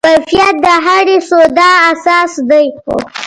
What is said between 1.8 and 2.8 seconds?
اساس دی.